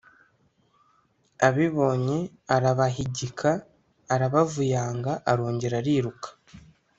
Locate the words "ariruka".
5.81-6.27